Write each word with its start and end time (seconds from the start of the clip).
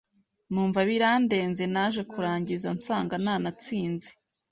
numva 0.51 0.79
birandenze 0.89 1.63
naje 1.73 2.01
kurangiza 2.11 2.67
nsanga 2.77 3.15
nanatsinze 3.25 4.09